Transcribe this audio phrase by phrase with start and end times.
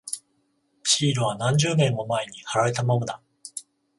[0.83, 3.21] シールは何十年も前に貼られたままだ。